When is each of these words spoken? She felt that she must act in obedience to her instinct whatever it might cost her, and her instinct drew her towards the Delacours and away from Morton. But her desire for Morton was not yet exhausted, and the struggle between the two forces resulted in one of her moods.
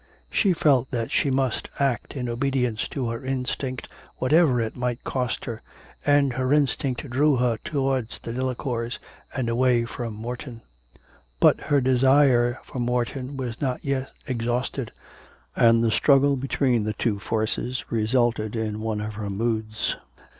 She 0.31 0.51
felt 0.53 0.89
that 0.89 1.11
she 1.11 1.29
must 1.29 1.67
act 1.77 2.15
in 2.15 2.27
obedience 2.27 2.87
to 2.87 3.09
her 3.11 3.23
instinct 3.23 3.87
whatever 4.17 4.59
it 4.59 4.75
might 4.75 5.03
cost 5.03 5.45
her, 5.45 5.61
and 6.03 6.33
her 6.33 6.51
instinct 6.51 7.07
drew 7.07 7.35
her 7.35 7.59
towards 7.63 8.17
the 8.17 8.33
Delacours 8.33 8.97
and 9.35 9.47
away 9.47 9.85
from 9.85 10.15
Morton. 10.15 10.61
But 11.39 11.59
her 11.61 11.79
desire 11.81 12.57
for 12.63 12.79
Morton 12.79 13.37
was 13.37 13.61
not 13.61 13.85
yet 13.85 14.09
exhausted, 14.25 14.91
and 15.55 15.83
the 15.83 15.91
struggle 15.91 16.35
between 16.35 16.83
the 16.85 16.93
two 16.93 17.19
forces 17.19 17.85
resulted 17.91 18.55
in 18.55 18.81
one 18.81 19.01
of 19.01 19.13
her 19.13 19.29
moods. 19.29 19.95